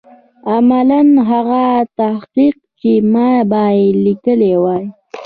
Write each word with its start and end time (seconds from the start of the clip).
عملاً 0.51 1.01
هغه 1.29 1.65
تحقیق 1.99 2.55
چې 2.79 2.91
ما 3.13 3.29
باید 3.53 3.93
لیکلی 4.05 4.53
وای. 4.63 4.83